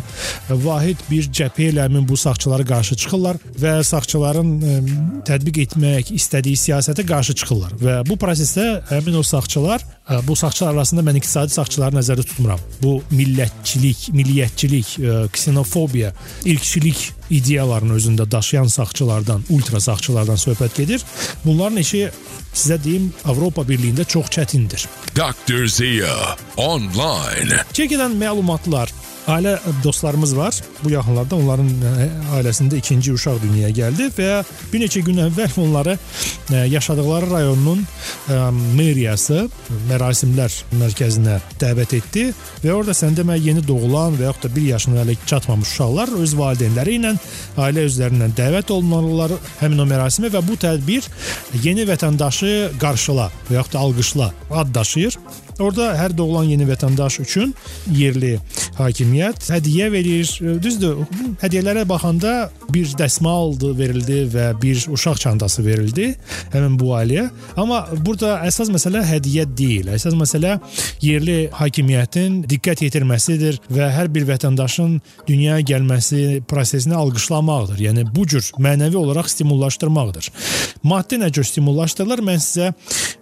vahid 0.63 1.01
bir 1.09 1.25
cəbhə 1.39 1.71
ilə 1.71 1.87
həmin 1.87 2.05
bu 2.07 2.17
sağçılara 2.19 2.65
qarşı 2.69 2.95
çıxırlar 3.01 3.41
və 3.57 3.73
sağçıların 3.89 4.53
ə, 4.53 4.77
tətbiq 5.27 5.63
etmək 5.65 6.13
istədiyi 6.15 6.61
siyasətə 6.67 7.07
qarşı 7.09 7.35
çıxırlar 7.41 7.75
və 7.81 7.99
bu 8.07 8.19
prosesdə 8.21 8.67
həmin 8.91 9.17
o 9.17 9.25
sağçılar 9.25 9.81
ə, 9.81 10.21
bu 10.27 10.37
sağçılar 10.37 10.77
arasında 10.77 11.03
mən 11.09 11.17
iqtisadi 11.19 11.57
sağçıları 11.57 11.97
nəzərdə 11.97 12.27
tutmuram. 12.29 12.61
Bu 12.83 12.99
millətçilik, 13.11 14.07
milliyyətçilik, 14.13 14.93
ə, 15.01 15.19
ksenofobiya, 15.33 16.13
irqçilik 16.45 17.09
ideyalarını 17.33 17.97
özündə 17.97 18.31
daşıyan 18.31 18.69
sağçılardan, 18.71 19.43
ultra 19.49 19.81
sağçılardan 19.83 20.39
söhbət 20.39 20.77
gedir. 20.77 21.03
Bunların 21.43 21.81
işi 21.83 22.07
sizə 22.53 22.77
deyim 22.83 23.06
Avropa 23.25 23.65
Birliyində 23.67 24.05
çox 24.05 24.31
çətindir. 24.37 24.87
Dr. 25.15 25.67
Zia 25.67 26.35
Online. 26.57 27.63
Çekidən 27.73 28.17
məlumatlar 28.19 28.91
ailə 29.27 29.57
dostlarımız 29.83 30.37
var. 30.37 30.55
Bu 30.83 30.91
yaxınlarda 30.91 31.35
onların 31.35 31.69
ailəsində 32.37 32.77
ikinci 32.79 33.13
uşaq 33.13 33.41
dünyaya 33.43 33.73
gəldi 33.75 34.09
və 34.17 34.29
bir 34.71 34.83
neçə 34.83 35.03
gün 35.05 35.19
əvvəl 35.27 35.57
onları 35.65 35.97
yaşadıkları 36.71 37.31
rayonun 37.31 37.83
meriyası 38.77 39.47
mərasimlər 39.89 40.53
mərkəzinə 40.79 41.39
dəvət 41.61 41.97
etdi 41.99 42.27
və 42.63 42.71
orada 42.73 42.95
sən 42.97 43.17
demə 43.17 43.37
yeni 43.39 43.65
doğulan 43.67 44.15
və 44.19 44.29
yaxud 44.29 44.47
da 44.47 44.55
1 44.55 44.69
yaşına 44.71 45.01
hələ 45.03 45.17
çatmamış 45.25 45.73
uşaqlar 45.73 46.13
öz 46.21 46.37
valideynləri 46.41 46.97
ilə 47.01 47.15
ailə 47.57 47.87
üzvlərindən 47.89 48.37
dəvət 48.37 48.71
olunurlar 48.75 49.35
həmin 49.61 49.83
o 49.83 49.89
mərasimə 49.89 50.31
və 50.33 50.43
bu 50.47 50.55
tədbir 50.61 51.07
yeni 51.63 51.87
vətəndaşı 51.89 52.53
qarşıla 52.79 53.31
və 53.49 53.59
yaxud 53.59 53.75
da 53.75 53.83
alqışla 53.83 54.31
ad 54.51 54.73
daşıyır. 54.75 55.19
Orada 55.59 55.89
hər 55.97 56.13
doğulan 56.17 56.45
yeni 56.51 56.67
vətəndaş 56.69 57.19
üçün 57.23 57.53
yerli 57.89 58.35
hakimiyyət 58.77 59.47
hədiyyə 59.49 59.87
verir. 59.89 60.29
Düzdür, 60.61 60.99
hədiyyələrə 61.41 61.85
baxanda 61.89 62.33
bir 62.73 62.91
dəsmal 62.99 63.55
verildi 63.77 64.19
və 64.33 64.51
bir 64.61 64.83
uşaq 64.93 65.17
çantası 65.23 65.65
verildi 65.65 66.11
həmin 66.53 66.77
bu 66.77 66.91
ailəyə. 66.99 67.27
Amma 67.57 67.83
burada 68.05 68.37
əsas 68.45 68.69
məsələ 68.73 69.01
hədiyyə 69.07 69.47
deyil. 69.57 69.89
Əsas 69.97 70.13
məsələ 70.19 70.57
yerli 71.01 71.39
hakimiyyətin 71.57 72.43
diqqət 72.51 72.85
yetirməsidir 72.85 73.57
və 73.73 73.89
hər 73.95 74.11
bir 74.13 74.27
vətəndaşın 74.29 74.99
dünyaya 75.27 75.65
gəlməsi 75.73 76.43
prosesini 76.49 76.97
alqışlamaqdır. 77.01 77.81
Yəni 77.87 78.05
bu 78.13 78.27
cür 78.29 78.53
mənəvi 78.61 78.99
olaraq 79.01 79.31
stimullaşdırmaqdır. 79.33 80.31
Maddi 80.87 81.17
nə 81.23 81.31
cür 81.33 81.47
stimullaşdırılır? 81.49 82.21
Mən 82.29 82.41
sizə 82.43 82.71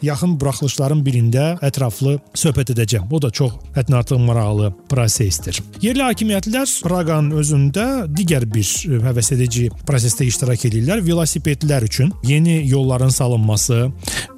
yaxın 0.03 0.35
buraxılışların 0.39 1.01
birində 1.05 1.55
ətraflı 1.63 2.19
söhbət 2.35 2.73
edəcəm. 2.73 3.07
O 3.11 3.19
da 3.21 3.29
çox 3.31 3.53
həddən 3.75 3.97
artıq 3.99 4.19
maraqlı 4.21 4.71
prosesdir. 4.91 5.59
Yerli 5.83 6.03
hakimiyyətlər 6.03 6.71
Praqanın 6.85 7.35
özündə 7.39 7.85
digər 8.15 8.45
bir 8.49 8.67
həvəs 9.05 9.31
edici 9.35 9.69
prosesdə 9.87 10.27
iştirak 10.29 10.65
edirlər. 10.69 11.03
Velosipedlər 11.05 11.85
üçün 11.87 12.11
yeni 12.27 12.61
yolların 12.69 13.13
salınması, 13.13 13.89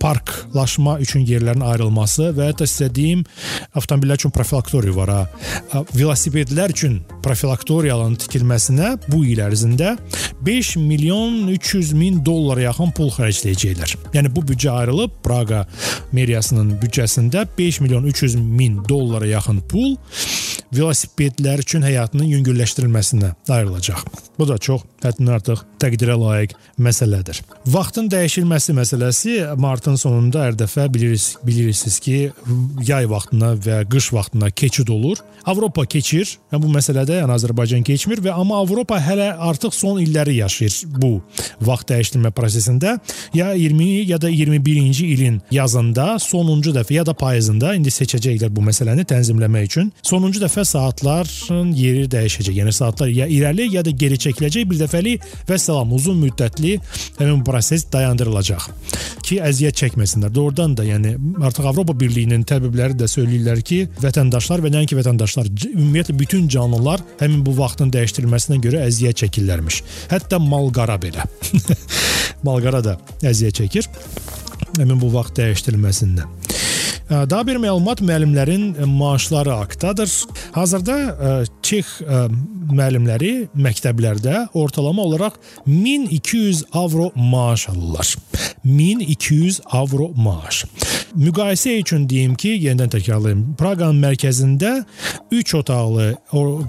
parklaşma 0.01 0.98
üçün 1.03 1.25
yerlərin 1.27 1.65
ayrılması 1.65 2.32
və 2.38 2.51
hətta 2.51 2.67
sizə 2.70 2.89
deyim, 2.94 3.24
avtomobillər 3.75 4.22
üçün 4.22 4.34
profilaktoriya 4.36 4.96
var 4.98 5.13
ha. 5.13 5.22
Velosipedlər 5.96 6.74
üçün 6.75 7.00
profilaktoriyaların 7.25 8.17
tikilməsinə 8.24 8.94
bu 9.08 9.24
il 9.27 9.41
ərzində 9.44 9.96
5 10.46 10.75
milyon 10.77 11.48
300 11.56 11.94
min 11.98 12.20
dollara 12.25 12.67
yaxın 12.67 12.94
pul 12.96 13.10
xərcləyəcəklər. 13.15 13.96
Yəni 14.13 14.32
bu 14.36 14.44
büdcə 14.48 14.72
ayrılıb 14.84 15.17
Praqa 15.25 15.65
meriyasının 16.15 16.75
büdcəsində 16.82 17.48
5 17.58 17.77
milyon 17.82 18.04
300 18.04 18.36
min 18.36 18.82
dollara 18.90 19.28
yaxın 19.28 19.62
pul 19.70 19.96
velosipedlər 20.74 21.62
üçün 21.64 21.86
həyatının 21.86 22.28
yüngülləşdirilməsinə 22.36 23.34
ayrılacaq. 23.50 24.04
Bu 24.40 24.48
da 24.48 24.58
çox 24.58 24.84
həddən 25.04 25.32
artıq 25.38 25.63
təqdirə 25.82 26.18
layiq 26.18 26.56
məsələdir. 26.82 27.42
Vaxtın 27.70 28.10
dəyişilməsi 28.12 28.75
məsələsi 28.77 29.36
martın 29.62 29.98
sonunda 30.00 30.48
hər 30.48 30.58
dəfə 30.58 30.88
bilirsiniz, 30.94 31.38
bilirsiniz 31.46 32.00
ki, 32.04 32.18
yay 32.88 33.10
vaxtına 33.10 33.54
və 33.66 33.82
qış 33.92 34.12
vaxtına 34.13 34.51
keçid 34.51 34.89
olur. 34.94 35.22
Avropa 35.48 35.86
keçir. 35.88 36.38
Yəni 36.51 36.63
bu 36.63 36.72
məsələdə 36.74 37.22
yəni 37.22 37.36
Azərbaycan 37.38 37.86
keçmir 37.88 38.20
və 38.24 38.34
amma 38.36 38.60
Avropa 38.63 38.98
hələ 39.00 39.30
artıq 39.50 39.75
son 39.75 40.01
illəri 40.01 40.38
yaşayır 40.42 40.98
bu 40.98 41.12
vaxt 41.63 41.92
dəyişdirmə 41.92 42.34
prosesində. 42.36 42.98
Ya 43.34 43.54
20 43.54 43.86
ya 44.10 44.20
da 44.22 44.30
21-ci 44.30 45.08
ilin 45.13 45.39
yazında 45.51 46.18
sonuncu 46.20 46.74
dəfə 46.75 47.00
ya 47.00 47.06
da 47.06 47.13
payızında 47.13 47.75
indi 47.77 47.94
seçəcəklər 47.94 48.51
bu 48.54 48.66
məsələni 48.68 49.06
tənzimləmək 49.08 49.70
üçün. 49.70 49.92
Sonuncu 50.01 50.42
dəfə 50.44 50.66
saatların 50.68 51.72
yeri 51.77 52.08
dəyişəcək. 52.12 52.60
Yəni 52.62 52.75
saatlar 52.75 53.12
ya 53.13 53.27
irəli 53.32 53.70
ya 53.75 53.86
da 53.86 53.92
geri 53.92 54.20
çəkiləcək 54.20 54.68
bir 54.70 54.84
dəfəlik 54.88 55.27
və 55.48 55.60
salam 55.62 55.94
uzun 55.94 56.17
müddətli 56.24 56.77
həmin 57.20 57.44
proses 57.46 57.86
dayandırılacaq 57.91 58.67
ki, 59.27 59.39
əziyyət 59.44 59.79
çəkməsinlər. 59.82 60.32
Doğrudan 60.34 60.75
da, 60.77 60.86
yəni 60.88 61.13
artıq 61.44 61.67
Avropa 61.67 61.96
Birliyinin 62.00 62.46
təbibləri 62.48 62.96
də 62.98 63.10
söyləyirlər 63.12 63.62
ki, 63.67 63.79
vətəndaşlar 64.00 64.63
və 64.63 64.72
nəinki 64.72 64.98
vətəndaşlar, 64.98 65.50
ümumiyyətlə 65.74 66.15
bütün 66.20 66.48
canlılar 66.51 67.03
həmin 67.20 67.44
bu 67.46 67.58
vaxtın 67.58 67.91
dəyişdirilməsinə 67.96 68.62
görə 68.63 68.86
əziyyət 68.88 69.25
çəkirlərmiş. 69.25 69.82
Hətta 70.13 70.39
malqara 70.44 70.96
belə. 71.01 71.27
malqara 72.48 72.84
da 72.86 72.98
əziyyət 73.25 73.63
çəkir 73.63 73.91
həmin 74.77 75.01
bu 75.01 75.12
vaxt 75.13 75.39
dəyişdirilməsində. 75.41 76.27
Daha 77.10 77.48
bir 77.48 77.56
məlumat 77.56 78.02
müəllimlərin 78.04 78.86
maaşları 78.86 79.54
haqqdadır. 79.62 80.12
Hazırda 80.52 80.98
Çex 81.64 82.02
müəllimləri 82.68 83.48
məktəblərdə 83.56 84.48
ortalama 84.54 85.02
olaraq 85.08 85.40
1200 85.68 86.66
avro 86.74 87.12
maaş 87.16 87.70
alırlar. 87.70 88.16
1200 88.66 89.62
avro 89.72 90.12
maaş. 90.16 90.66
Müqayisə 91.16 91.80
üçün 91.80 92.10
deyim 92.10 92.36
ki, 92.36 92.50
yenidən 92.68 92.92
təkrarlayım. 92.92 93.56
Praqanın 93.58 94.04
mərkəzində 94.04 94.84
3 95.32 95.56
otaqlı 95.64 96.14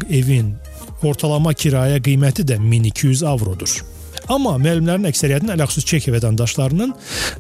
evin 0.08 0.54
ortalama 1.02 1.52
kirayə 1.52 1.98
qiyməti 1.98 2.46
də 2.46 2.62
1200 2.62 3.26
avrodur. 3.26 3.80
Amma 4.28 4.56
müəllimlərin 4.60 5.08
əksəriyyətinin 5.08 5.54
ələxüsus 5.56 5.86
Çekiya 5.88 6.18
vətəndaşlarının 6.18 6.94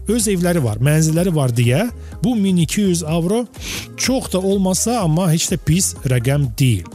öz 0.08 0.28
evləri 0.32 0.62
var, 0.64 0.80
mənzilləri 0.80 1.34
var 1.36 1.52
deyə 1.52 1.88
bu 2.24 2.32
1200 2.36 3.04
avro 3.04 3.44
çox 3.96 4.32
da 4.32 4.40
olmasa, 4.40 5.00
amma 5.02 5.28
heç 5.32 5.50
də 5.52 5.60
pis 5.68 5.92
rəqəm 6.08 6.48
deyil. 6.58 6.88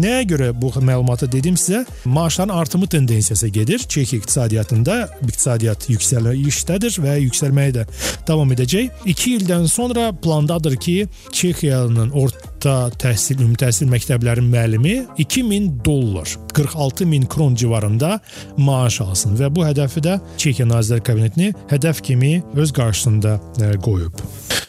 Nəyə 0.00 0.24
görə 0.26 0.48
bu 0.58 0.72
məlumatı 0.82 1.28
dedim 1.30 1.54
sizə? 1.54 1.84
Maaşların 2.04 2.54
artımı 2.54 2.86
tendensiyası 2.86 3.48
gedir. 3.48 3.78
Çekiya 3.78 4.18
iqtisadiyyatında 4.18 4.96
iqtisadiyyat 5.22 5.86
yüksəlişdədir 5.90 6.98
və 7.04 7.14
yüksəlməyə 7.28 7.76
də 7.76 7.84
davam 8.26 8.50
edəcək. 8.56 8.90
2 9.06 9.36
ildən 9.36 9.68
sonra 9.70 10.10
plandadır 10.12 10.76
ki, 10.76 11.08
Çekiyanın 11.32 12.10
orta 12.10 12.53
təhsil, 13.00 13.42
ümumi 13.42 13.58
təhsil 13.60 13.90
məktəblərinin 13.92 14.50
müəllimi 14.52 14.94
2000 15.18 15.68
dollar, 15.84 16.30
46 16.54 17.06
min 17.06 17.26
kron 17.26 17.54
civarında 17.54 18.18
maaş 18.56 19.00
alsın 19.04 19.36
və 19.40 19.50
bu 19.54 19.66
hədəfi 19.66 20.02
də 20.04 20.18
Çekiya 20.36 20.68
Nazirlər 20.70 21.04
Kabinetini 21.04 21.52
hədəf 21.70 22.02
kimi 22.02 22.42
öz 22.54 22.72
qarşısında 22.72 23.38
e, 23.60 23.72
qoyub. 23.84 24.22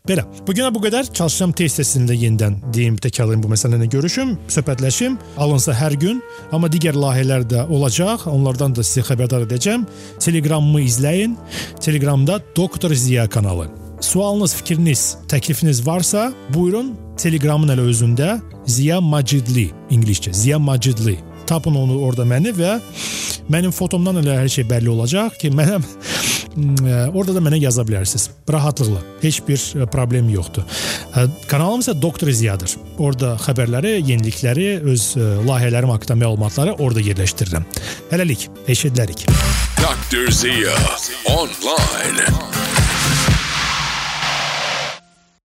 Belə. 0.05 0.21
Bu 0.45 0.53
günə 0.53 0.69
bu 0.73 0.83
qədər. 0.83 1.07
Çalışacağam 1.17 1.53
test 1.57 1.79
testində 1.79 2.13
yenidən 2.13 2.59
deyim, 2.73 2.97
təkrarlayım 3.01 3.41
bu 3.41 3.49
məsələni 3.55 3.87
görüşüm, 3.89 4.35
söhbətləşim. 4.53 5.15
Alınsa 5.41 5.73
hər 5.73 5.95
gün, 6.01 6.19
amma 6.53 6.69
digər 6.69 6.97
layihələr 6.99 7.47
də 7.49 7.63
olacaq. 7.73 8.27
Onlardan 8.29 8.75
da 8.77 8.85
sizə 8.85 9.07
xəbərdar 9.09 9.47
edəcəm. 9.47 9.87
Telegramımı 10.21 10.83
izləyin. 10.85 11.33
Telegramda 11.81 12.37
Doktor 12.57 12.93
Ziya 12.93 13.25
kanalı. 13.29 13.71
Sualınız, 14.01 14.53
fikriniz, 14.55 15.15
təklifiniz 15.31 15.81
varsa, 15.87 16.33
buyurun 16.53 16.93
Telegramın 17.17 17.71
elə 17.71 17.85
özündə 17.89 18.35
Ziya 18.67 18.99
Macidli, 19.01 19.69
ingiliscə 19.93 20.33
Ziya 20.33 20.59
Macidli. 20.59 21.17
Tapın 21.47 21.75
onu 21.77 21.99
orada 22.03 22.25
məni 22.27 22.51
və 22.57 22.79
mənim 23.51 23.71
fotomdan 23.75 24.17
elə 24.23 24.39
hər 24.39 24.49
şey 24.51 24.65
bəlli 24.67 24.89
olacaq 24.89 25.37
ki, 25.39 25.51
mənəm 25.55 25.85
orada 27.17 27.35
da 27.35 27.43
mənə 27.43 27.59
yaza 27.61 27.85
bilərsiniz. 27.87 28.29
Rahatlıqla. 28.51 29.01
Heç 29.21 29.41
bir 29.47 29.61
e, 29.79 29.85
problem 29.91 30.29
yoxdur. 30.33 30.65
E, 31.15 31.25
kanalım 31.51 31.83
isə 31.85 31.95
Doktor 32.01 32.31
Ziyadır. 32.31 32.75
Orada 32.97 33.35
xəbərləri, 33.45 33.97
yenilikləri, 34.09 34.69
öz 34.83 35.09
e, 35.17 35.27
layihələrim 35.47 35.93
haqqında 35.95 36.19
məlumatları 36.25 36.77
orada 36.79 37.03
yerləşdirirəm. 37.05 37.67
Hələlik, 38.13 38.49
eşidilərik. 38.67 39.27
Dr. 39.79 40.31
Zia 40.31 40.75
online. 41.35 42.74